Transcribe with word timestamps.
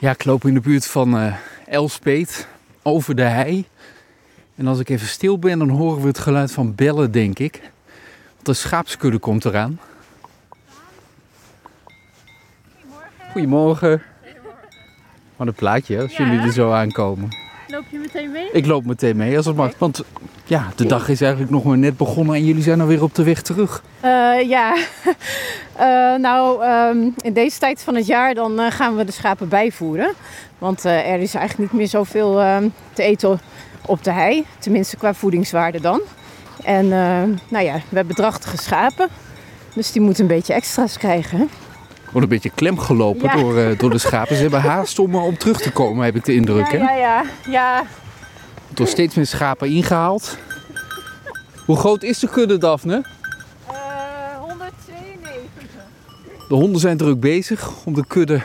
Ja, 0.00 0.10
ik 0.10 0.24
loop 0.24 0.44
in 0.44 0.54
de 0.54 0.60
buurt 0.60 0.86
van 0.86 1.18
eh 1.18 1.34
Elspeet, 1.66 2.46
over 2.82 3.14
de 3.14 3.22
hei. 3.22 3.64
En 4.54 4.66
als 4.66 4.78
ik 4.78 4.88
even 4.88 5.06
stil 5.06 5.38
ben, 5.38 5.58
dan 5.58 5.68
horen 5.68 6.00
we 6.00 6.06
het 6.06 6.18
geluid 6.18 6.52
van 6.52 6.74
bellen, 6.74 7.10
denk 7.12 7.38
ik. 7.38 7.60
Want 8.34 8.46
de 8.46 8.52
schaapskudde 8.52 9.18
komt 9.18 9.44
eraan. 9.44 9.80
Goedemorgen. 13.32 14.02
Wat 15.36 15.46
een 15.46 15.54
plaatje, 15.54 16.00
als 16.00 16.16
Ja. 16.16 16.24
jullie 16.24 16.40
er 16.46 16.52
zo 16.52 16.72
aankomen. 16.72 17.28
Loop 17.70 17.84
je 17.90 17.98
meteen 17.98 18.30
mee? 18.30 18.48
Ik 18.52 18.66
loop 18.66 18.84
meteen 18.84 19.16
mee 19.16 19.36
als 19.36 19.46
het 19.46 19.56
mag. 19.56 19.72
Want 19.78 20.04
ja, 20.44 20.68
de 20.76 20.86
dag 20.86 21.08
is 21.08 21.20
eigenlijk 21.20 21.52
nog 21.52 21.64
maar 21.64 21.78
net 21.78 21.96
begonnen 21.96 22.34
en 22.34 22.44
jullie 22.44 22.62
zijn 22.62 22.80
alweer 22.80 23.02
op 23.02 23.14
de 23.14 23.22
weg 23.22 23.42
terug. 23.42 23.82
Eh, 24.00 24.48
ja, 24.48 24.76
Eh, 25.76 26.14
nou 26.14 26.64
ehm, 26.64 27.08
in 27.16 27.32
deze 27.32 27.58
tijd 27.58 27.82
van 27.82 27.94
het 27.94 28.06
jaar 28.06 28.34
dan 28.34 28.60
eh, 28.60 28.70
gaan 28.70 28.96
we 28.96 29.04
de 29.04 29.12
schapen 29.12 29.48
bijvoeren. 29.48 30.12
Want 30.58 30.84
er 30.84 31.20
is 31.20 31.34
eigenlijk 31.34 31.58
niet 31.58 31.80
meer 31.80 31.88
zoveel 31.88 32.40
ehm, 32.40 32.68
te 32.92 33.02
eten 33.02 33.40
op 33.86 34.04
de 34.04 34.12
hei. 34.12 34.46
Tenminste 34.58 34.96
qua 34.96 35.14
voedingswaarde 35.14 35.80
dan. 35.80 36.00
En 36.64 36.88
nou 37.48 37.64
ja, 37.64 37.74
we 37.88 37.96
hebben 37.96 38.14
drachtige 38.14 38.56
schapen. 38.56 39.08
Dus 39.74 39.92
die 39.92 40.02
moeten 40.02 40.22
een 40.22 40.28
beetje 40.28 40.52
extra's 40.52 40.98
krijgen. 40.98 41.50
Wordt 42.12 42.26
een 42.26 42.32
beetje 42.34 42.50
klem 42.54 42.78
gelopen 42.78 43.28
Ja. 43.28 43.36
door, 43.36 43.58
eh, 43.58 43.78
door 43.78 43.90
de 43.90 43.98
schapen. 43.98 44.36
Ze 44.36 44.42
hebben 44.42 44.60
haast 44.60 44.98
om, 44.98 45.14
eh, 45.14 45.24
om 45.24 45.38
terug 45.38 45.60
te 45.60 45.72
komen, 45.72 46.04
heb 46.04 46.16
ik 46.16 46.24
de 46.24 46.34
indruk. 46.34 46.70
ja, 46.72 46.78
hè? 46.78 46.84
ja, 46.84 46.94
ja, 46.96 47.24
ja. 47.50 47.84
Door 48.74 48.86
steeds 48.86 49.14
meer 49.14 49.26
schapen 49.26 49.68
ingehaald. 49.68 50.38
Hoe 51.66 51.76
groot 51.76 52.02
is 52.02 52.18
de 52.18 52.28
kudde, 52.28 52.58
Daphne? 52.58 53.02
Eh, 53.66 53.74
192. 54.40 55.82
De 56.48 56.54
honden 56.54 56.80
zijn 56.80 56.96
druk 56.96 57.20
bezig 57.20 57.70
om 57.84 57.94
de 57.94 58.06
kudde 58.06 58.40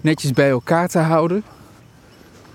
netjes 0.00 0.32
bij 0.32 0.50
elkaar 0.50 0.88
te 0.88 0.98
houden. 0.98 1.42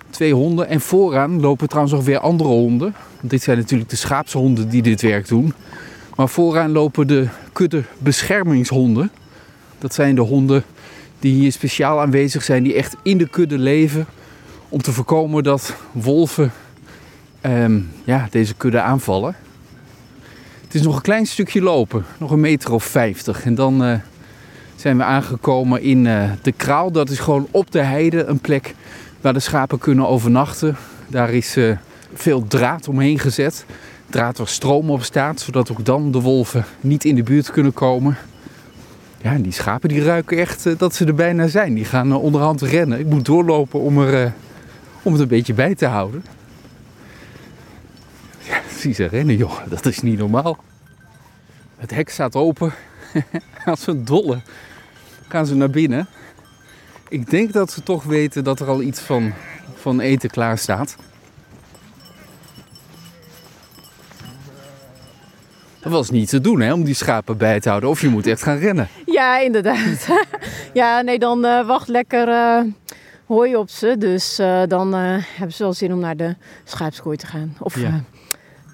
Twee 0.09 0.33
honden 0.33 0.67
en 0.67 0.81
vooraan 0.81 1.39
lopen 1.41 1.67
trouwens 1.67 1.95
nog 1.95 2.05
weer 2.05 2.19
andere 2.19 2.49
honden. 2.49 2.95
Dit 3.21 3.43
zijn 3.43 3.57
natuurlijk 3.57 3.89
de 3.89 3.95
schaapshonden 3.95 4.69
die 4.69 4.81
dit 4.81 5.01
werk 5.01 5.27
doen. 5.27 5.53
Maar 6.15 6.29
vooraan 6.29 6.71
lopen 6.71 7.07
de 7.07 7.27
kudde 7.53 7.83
beschermingshonden. 7.97 9.11
Dat 9.79 9.93
zijn 9.93 10.15
de 10.15 10.21
honden 10.21 10.63
die 11.19 11.33
hier 11.33 11.51
speciaal 11.51 12.01
aanwezig 12.01 12.43
zijn, 12.43 12.63
die 12.63 12.73
echt 12.73 12.95
in 13.03 13.17
de 13.17 13.27
kudde 13.27 13.57
leven. 13.57 14.05
Om 14.69 14.81
te 14.81 14.91
voorkomen 14.91 15.43
dat 15.43 15.75
wolven 15.91 16.51
ehm, 17.41 17.79
ja, 18.03 18.27
deze 18.31 18.53
kudde 18.53 18.81
aanvallen. 18.81 19.35
Het 20.61 20.75
is 20.75 20.81
nog 20.81 20.95
een 20.95 21.01
klein 21.01 21.25
stukje 21.25 21.61
lopen, 21.61 22.05
nog 22.17 22.31
een 22.31 22.39
meter 22.39 22.73
of 22.73 22.83
vijftig. 22.83 23.45
En 23.45 23.55
dan 23.55 23.83
eh, 23.83 23.95
zijn 24.75 24.97
we 24.97 25.03
aangekomen 25.03 25.81
in 25.81 26.07
eh, 26.07 26.31
de 26.41 26.51
kraal. 26.51 26.91
Dat 26.91 27.09
is 27.09 27.19
gewoon 27.19 27.47
op 27.51 27.71
de 27.71 27.81
heide 27.81 28.23
een 28.23 28.39
plek 28.39 28.75
waar 29.21 29.33
de 29.33 29.39
schapen 29.39 29.79
kunnen 29.79 30.07
overnachten. 30.07 30.75
Daar 31.07 31.33
is 31.33 31.55
eh, 31.55 31.77
veel 32.13 32.47
draad 32.47 32.87
omheen 32.87 33.19
gezet. 33.19 33.65
Draad 34.09 34.37
waar 34.37 34.47
stroom 34.47 34.89
op 34.89 35.03
staat, 35.03 35.39
zodat 35.39 35.71
ook 35.71 35.85
dan 35.85 36.11
de 36.11 36.21
wolven 36.21 36.65
niet 36.81 37.05
in 37.05 37.15
de 37.15 37.23
buurt 37.23 37.51
kunnen 37.51 37.73
komen. 37.73 38.17
Ja, 39.25 39.31
en 39.31 39.41
die 39.41 39.51
schapen 39.51 39.89
die 39.89 40.03
ruiken 40.03 40.37
echt 40.37 40.65
eh, 40.65 40.77
dat 40.77 40.95
ze 40.95 41.05
er 41.05 41.15
bijna 41.15 41.47
zijn. 41.47 41.73
Die 41.73 41.85
gaan 41.85 42.11
eh, 42.11 42.23
onderhand 42.23 42.61
rennen. 42.61 42.99
Ik 42.99 43.05
moet 43.05 43.25
doorlopen 43.25 43.79
om, 43.79 44.01
er, 44.01 44.23
eh, 44.23 44.31
om 45.01 45.11
het 45.11 45.21
een 45.21 45.27
beetje 45.27 45.53
bij 45.53 45.75
te 45.75 45.85
houden. 45.85 46.25
Ja, 48.47 48.61
zie 48.77 48.93
ze 48.93 49.05
rennen, 49.05 49.35
joh. 49.35 49.57
Dat 49.69 49.85
is 49.85 50.01
niet 50.01 50.17
normaal. 50.17 50.57
Het 51.77 51.91
hek 51.91 52.09
staat 52.09 52.35
open. 52.35 52.73
Als 53.65 53.87
een 53.87 54.05
dolle 54.05 54.41
gaan 55.27 55.45
ze 55.45 55.55
naar 55.55 55.69
binnen. 55.69 56.07
Ik 57.09 57.29
denk 57.29 57.53
dat 57.53 57.71
ze 57.71 57.83
toch 57.83 58.03
weten 58.03 58.43
dat 58.43 58.59
er 58.59 58.67
al 58.67 58.81
iets 58.81 58.99
van, 58.99 59.33
van 59.75 59.99
eten 59.99 60.29
klaar 60.29 60.57
staat. 60.57 60.95
Dat 65.85 65.93
was 65.93 66.09
niet 66.09 66.29
te 66.29 66.41
doen 66.41 66.59
hè, 66.59 66.73
om 66.73 66.83
die 66.83 66.93
schapen 66.93 67.37
bij 67.37 67.59
te 67.59 67.69
houden. 67.69 67.89
Of 67.89 68.01
je 68.01 68.07
moet 68.07 68.27
echt 68.27 68.43
gaan 68.43 68.57
rennen. 68.57 68.87
Ja, 69.15 69.39
inderdaad. 69.39 70.07
ja, 70.73 71.01
nee, 71.01 71.19
dan 71.19 71.45
eh, 71.45 71.67
wacht 71.67 71.87
lekker 71.87 72.27
eh, 72.29 72.61
hooi 73.25 73.55
op 73.55 73.69
ze. 73.69 73.95
Dus 73.97 74.39
eh, 74.39 74.61
dan 74.67 74.93
hebben 74.93 75.53
ze 75.55 75.63
wel 75.63 75.73
zin 75.73 75.93
om 75.93 75.99
naar 75.99 76.17
de 76.17 76.35
schaapskooi 76.63 77.17
te 77.17 77.27
gaan. 77.27 77.55
Of 77.59 77.79
Ja. 77.79 78.03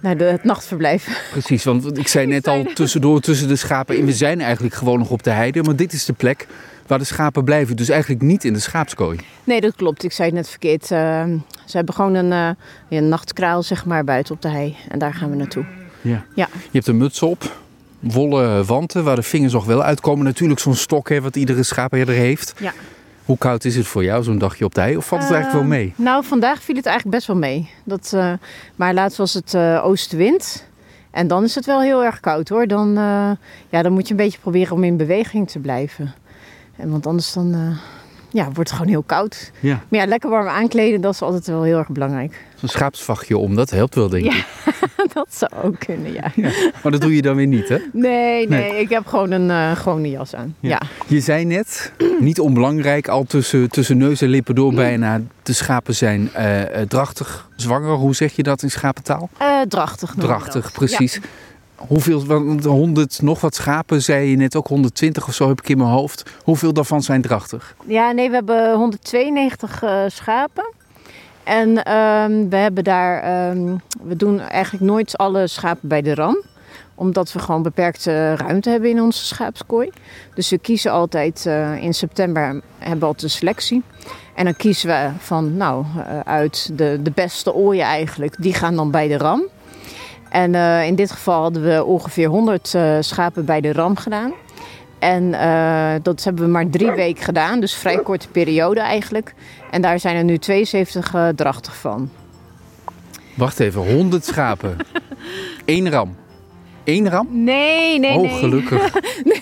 naar 0.02 0.18
de, 0.18 0.24
het 0.24 0.44
nachtverblijf. 0.44 1.30
Precies, 1.32 1.64
want 1.64 1.98
ik 1.98 2.08
zei 2.08 2.26
net 2.36 2.48
al 2.48 2.64
tussendoor 2.74 3.20
tussen 3.20 3.48
de 3.48 3.56
schapen 3.56 3.98
in. 3.98 4.06
We 4.06 4.14
zijn 4.14 4.42
eigenlijk 4.42 4.74
gewoon 4.76 5.00
nog 5.00 5.10
op 5.10 5.24
de 5.24 5.30
heide. 5.30 5.64
Maar 5.64 5.76
dit 5.76 5.94
is 5.94 6.06
de 6.06 6.14
plek 6.14 6.48
waar 6.88 7.00
de 7.00 7.06
schapen 7.06 7.44
blijven. 7.44 7.76
Dus 7.76 7.90
eigenlijk 7.90 8.22
niet 8.22 8.44
in 8.44 8.54
de 8.54 8.60
schaapskooi. 8.60 9.20
Nee, 9.44 9.62
dat 9.62 9.76
klopt. 9.76 10.04
Ik 10.04 10.12
zei 10.12 10.28
het 10.28 10.38
net 10.38 10.50
verkeerd. 10.50 10.86
Ze 10.86 11.38
hebben 11.78 11.94
gewoon 11.94 12.14
een, 12.14 12.56
een 12.90 13.10
nachtkraal, 13.10 13.64
zeg 13.64 13.86
maar, 13.86 14.04
buiten 14.04 14.36
op 14.36 14.42
de 14.42 14.50
hei. 14.50 14.76
En 14.90 15.00
daar 15.00 15.14
gaan 15.14 15.30
we 15.30 15.36
naartoe. 15.36 15.66
Ja. 16.02 16.26
Ja. 16.36 16.48
Je 16.54 16.70
hebt 16.72 16.88
een 16.88 16.98
muts 16.98 17.22
op, 17.22 17.56
wollen 18.02 18.66
wanten 18.66 19.04
waar 19.04 19.16
de 19.16 19.24
vingers 19.24 19.54
nog 19.54 19.66
wel 19.66 19.84
uitkomen. 19.84 20.26
Natuurlijk 20.26 20.60
zo'n 20.60 20.76
stok 20.76 21.10
hè, 21.10 21.22
wat 21.22 21.36
iedere 21.36 21.64
schaapherder 21.64 22.16
heeft. 22.16 22.54
Ja. 22.60 22.74
Hoe 23.26 23.38
koud 23.38 23.66
is 23.66 23.76
het 23.76 23.88
voor 23.88 24.04
jou, 24.04 24.24
zo'n 24.24 24.38
dagje 24.38 24.66
op 24.66 24.76
de 24.76 24.82
hei? 24.82 24.98
Of 24.98 25.06
valt 25.06 25.22
het 25.24 25.32
eigenlijk 25.32 25.62
wel 25.62 25.78
mee? 25.78 25.94
Eh, 25.98 26.04
nou, 26.04 26.26
vandaag 26.26 26.64
viel 26.64 26.76
het 26.76 26.86
eigenlijk 26.86 27.16
best 27.16 27.28
wel 27.28 27.38
mee. 27.38 27.70
Dat, 27.84 28.12
eh, 28.14 28.34
maar 28.76 28.94
laatst 28.94 29.18
was 29.18 29.34
het 29.34 29.54
eh, 29.54 29.86
oostenwind. 29.86 30.66
En 31.12 31.28
dan 31.28 31.44
is 31.44 31.56
het 31.56 31.66
wel 31.66 31.82
heel 31.82 32.04
erg 32.04 32.20
koud 32.20 32.50
hoor. 32.50 32.68
Dan, 32.68 32.98
eh, 32.98 33.32
ja, 33.70 33.82
dan 33.82 33.92
moet 33.92 34.08
je 34.08 34.12
een 34.12 34.20
beetje 34.20 34.40
proberen 34.40 34.76
om 34.76 34.84
in 34.84 34.98
beweging 34.98 35.50
te 35.50 35.60
blijven. 35.60 36.14
En, 36.76 36.90
want 36.90 37.08
anders 37.08 37.34
dan, 37.34 37.78
ja, 38.32 38.44
wordt 38.44 38.58
het 38.58 38.72
gewoon 38.72 38.88
heel 38.88 39.04
koud. 39.04 39.52
Ja. 39.60 39.80
Maar 39.90 40.00
ja, 40.00 40.06
lekker 40.06 40.30
warm 40.30 40.48
aankleden, 40.48 41.02
dat 41.02 41.14
is 41.14 41.22
altijd 41.22 41.48
wel 41.48 41.64
heel 41.64 41.78
erg 41.78 41.88
belangrijk. 41.90 42.46
Zo'n 42.56 42.70
schaapsvachtje 42.70 43.38
om, 43.38 43.56
dat 43.56 43.70
helpt 43.70 43.96
wel 43.96 44.10
denk 44.10 44.26
Ja. 44.26 44.32
ik. 44.38 44.46
dat 45.14 45.28
zou 45.36 45.52
ook 45.64 45.80
kunnen, 45.80 46.14
ja. 46.14 46.32
Maar 46.84 46.92
dat 46.92 47.02
doe 47.02 47.16
je 47.16 47.22
dan 47.22 47.36
weer 47.36 47.48
niet 47.48 47.70
hè? 47.70 47.78
Nee, 47.94 48.48
nee, 48.48 48.72
Nee. 48.72 48.80
ik 48.80 48.90
heb 48.90 49.06
gewoon 49.08 49.32
een 49.32 49.50
eh, 49.50 49.72
gewone 49.78 50.10
jas 50.10 50.36
aan. 50.36 50.56
Ja. 50.60 50.70
Ja. 50.70 50.82
Je 51.08 51.20
zei 51.20 51.46
net, 51.46 51.92
niet 52.20 52.40
onbelangrijk, 52.40 53.08
al 53.08 53.24
tussen, 53.24 53.70
tussen 53.70 53.98
neus 53.98 54.22
en 54.22 54.30
lippen 54.30 54.56
door 54.56 54.74
bijna. 54.74 55.22
De 55.44 55.54
schapen 55.54 55.96
zijn 55.96 56.34
eh, 56.34 56.62
eh, 56.82 56.88
drachtig, 56.88 57.50
zwanger. 57.56 57.94
Hoe 57.96 58.16
zeg 58.16 58.36
je 58.36 58.44
dat 58.44 58.62
in 58.64 58.72
schapentaal? 58.72 59.30
Eh, 59.38 59.62
drachtig. 59.68 60.14
Drachtig, 60.18 60.72
precies. 60.72 61.20
Hoeveel, 61.88 62.26
want 62.26 62.64
100 62.64 63.22
nog 63.22 63.42
wat 63.42 63.56
schapen, 63.56 64.02
zei 64.02 64.30
je 64.30 64.38
net 64.38 64.56
ook 64.56 64.68
120 64.68 65.28
of 65.28 65.34
zo 65.34 65.48
heb 65.48 65.62
ik 65.62 65.70
in 65.70 65.78
mijn 65.78 65.90
hoofd. 65.90 66.24
Hoeveel 66.44 66.74
daarvan 66.74 67.02
zijn 67.02 67.22
drachtig? 67.22 67.76
Ja. 67.86 68.12
nee, 68.12 68.30
we 68.30 68.36
hebben 68.36 68.74
192 68.74 69.84
eh, 69.84 70.04
schapen. 70.08 70.74
En 71.44 71.84
ehm, 71.84 72.50
we 72.50 72.56
hebben 72.56 72.84
daar, 72.84 73.22
ehm, 73.22 73.76
we 74.04 74.16
doen 74.16 74.40
eigenlijk 74.40 74.84
nooit 74.84 75.18
alle 75.18 75.48
schapen 75.48 75.88
bij 75.88 76.02
de 76.02 76.16
ram. 76.16 76.44
Omdat 76.96 77.32
we 77.32 77.40
gewoon 77.40 77.62
beperkte 77.62 78.36
ruimte 78.36 78.70
hebben 78.70 78.90
in 78.90 79.02
onze 79.02 79.26
schaapskooi. 79.26 79.90
Dus 80.36 80.50
we 80.50 80.58
kiezen 80.58 80.92
altijd 80.92 81.46
eh, 81.46 81.84
in 81.84 81.94
september, 81.94 82.62
hebben 82.78 83.00
we 83.00 83.06
altijd 83.06 83.24
een 83.24 83.38
selectie. 83.38 83.84
En 84.36 84.46
dan 84.46 84.56
kiezen 84.56 84.90
we 84.90 85.10
van, 85.18 85.58
nou, 85.58 85.86
eh, 85.96 86.20
uit 86.20 86.70
de, 86.74 87.00
de 87.04 87.12
beste 87.12 87.54
ooien 87.54 87.86
eigenlijk. 87.86 88.36
Die 88.38 88.54
gaan 88.54 88.76
dan 88.76 88.92
bij 88.92 89.08
de 89.08 89.18
ram. 89.18 89.44
En 90.32 90.56
eh, 90.56 90.86
in 90.86 90.96
dit 90.96 91.12
geval 91.12 91.42
hadden 91.42 91.64
we 91.64 91.84
ongeveer 91.84 92.28
100 92.28 92.74
eh, 92.74 92.98
schapen 93.00 93.46
bij 93.46 93.62
de 93.62 93.74
ram 93.74 93.96
gedaan. 93.96 94.34
En 95.02 95.34
eh, 95.34 95.94
dat 96.02 96.24
hebben 96.24 96.44
we 96.44 96.50
maar 96.50 96.70
drie 96.70 96.92
weken 96.92 97.24
gedaan, 97.24 97.60
dus 97.60 97.76
vrij 97.76 97.98
korte 97.98 98.28
periode 98.28 98.80
eigenlijk. 98.80 99.34
En 99.72 99.82
daar 99.82 100.00
zijn 100.00 100.16
er 100.16 100.24
nu 100.24 100.38
72 100.38 101.14
eh, 101.14 101.28
drachtig 101.28 101.76
van. 101.76 102.10
Wacht 103.34 103.60
even, 103.60 103.94
100 103.94 104.26
schapen. 104.26 104.78
Eén 105.66 105.90
ram. 105.90 106.16
Eén 106.84 107.10
ram? 107.10 107.28
Nee, 107.30 108.00
nee, 108.00 108.18
oh, 108.18 108.22
nee. 108.22 108.40
gelukkig. 108.40 108.90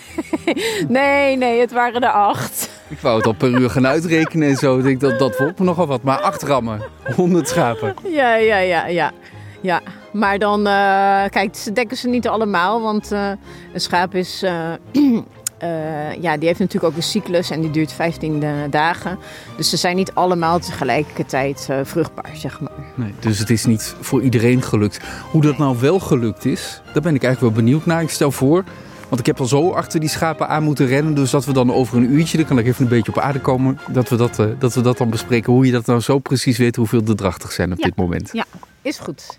Nee, 0.87 1.37
nee, 1.37 1.59
het 1.59 1.71
waren 1.71 2.01
er 2.01 2.09
acht. 2.09 2.69
Ik 2.87 2.99
wou 2.99 3.17
het 3.17 3.25
al 3.25 3.33
per 3.33 3.49
uur 3.49 3.69
gaan 3.69 3.87
uitrekenen 3.87 4.49
en 4.49 4.55
zo. 4.55 4.77
Ik 4.77 4.83
denk 4.83 4.99
dat 4.99 5.19
dat 5.19 5.39
me 5.39 5.53
nogal 5.57 5.87
wat. 5.87 6.03
Maar 6.03 6.19
acht 6.19 6.43
rammen, 6.43 6.81
100 7.15 7.47
schapen. 7.47 7.95
Ja, 8.03 8.35
ja, 8.35 8.57
ja, 8.57 8.87
ja. 8.87 9.11
Ja, 9.61 9.81
maar 10.13 10.39
dan, 10.39 10.59
eh, 10.67 11.23
kijk, 11.29 11.55
ze 11.55 11.71
dekken 11.73 11.97
ze 11.97 12.07
niet 12.07 12.27
allemaal, 12.27 12.81
want 12.81 13.11
eh, 13.11 13.31
een 13.73 13.81
schaap 13.81 14.15
is, 14.15 14.43
eh, 14.43 14.71
ja, 16.21 16.37
die 16.37 16.47
heeft 16.47 16.59
natuurlijk 16.59 16.83
ook 16.93 16.95
een 16.95 17.03
cyclus 17.03 17.49
en 17.49 17.61
die 17.61 17.71
duurt 17.71 17.91
15 17.91 18.43
eh, 18.43 18.49
dagen. 18.69 19.17
Dus 19.57 19.69
ze 19.69 19.77
zijn 19.77 19.95
niet 19.95 20.13
allemaal 20.13 20.59
tegelijkertijd 20.59 21.69
vruchtbaar, 21.83 22.29
zeg 22.33 22.59
maar. 22.61 22.71
Nee, 22.95 23.13
dus 23.19 23.39
het 23.39 23.49
is 23.49 23.65
niet 23.65 23.95
voor 24.01 24.21
iedereen 24.21 24.61
gelukt. 24.61 24.99
Hoe 25.31 25.41
dat 25.41 25.57
nou 25.57 25.79
wel 25.79 25.99
gelukt 25.99 26.45
is, 26.45 26.81
daar 26.93 27.03
ben 27.03 27.15
ik 27.15 27.23
eigenlijk 27.23 27.55
wel 27.55 27.63
benieuwd 27.63 27.85
naar. 27.85 28.01
Ik 28.01 28.09
stel 28.09 28.31
voor, 28.31 28.63
want 29.09 29.19
ik 29.19 29.25
heb 29.25 29.39
al 29.39 29.45
zo 29.45 29.71
achter 29.71 29.99
die 29.99 30.09
schapen 30.09 30.47
aan 30.47 30.63
moeten 30.63 30.87
rennen. 30.87 31.13
Dus 31.13 31.29
dat 31.31 31.45
we 31.45 31.53
dan 31.53 31.73
over 31.73 31.97
een 31.97 32.11
uurtje, 32.13 32.37
dan 32.37 32.45
kan 32.45 32.59
ik 32.59 32.65
even 32.65 32.83
een 32.83 32.89
beetje 32.89 33.11
op 33.11 33.19
aarde 33.19 33.39
komen. 33.39 33.79
Dat 33.91 34.09
we 34.09 34.15
dat, 34.15 34.35
dat, 34.59 34.73
we 34.73 34.81
dat 34.81 34.97
dan 34.97 35.09
bespreken. 35.09 35.53
Hoe 35.53 35.65
je 35.65 35.71
dat 35.71 35.85
nou 35.85 35.99
zo 35.99 36.19
precies 36.19 36.57
weet 36.57 36.75
hoeveel 36.75 37.01
er 37.07 37.15
drachtig 37.15 37.51
zijn 37.51 37.71
op 37.71 37.77
Ja. 37.77 37.85
dit 37.85 37.95
moment. 37.95 38.29
Ja, 38.33 38.45
is 38.89 38.99
goed. 38.99 39.37